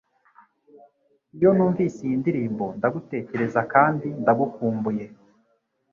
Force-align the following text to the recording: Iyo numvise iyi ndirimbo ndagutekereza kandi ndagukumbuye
Iyo 1.35 1.49
numvise 1.55 1.99
iyi 2.07 2.15
ndirimbo 2.21 2.65
ndagutekereza 2.77 3.61
kandi 3.73 4.07
ndagukumbuye 4.21 5.05